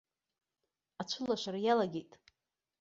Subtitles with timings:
[1.01, 2.11] Ацәылашара иалагеит.